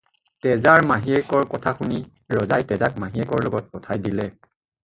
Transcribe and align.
তেজাৰ 0.45 0.85
মাহীয়েকৰ 0.91 1.45
কথা 1.51 1.73
শুনি 1.81 1.99
ৰজাই 2.37 2.67
তেজাক 2.73 2.99
মাহীয়েকৰ 3.05 3.47
লগত 3.49 3.73
পঠিয়াই 3.77 4.03
দিলে। 4.09 4.31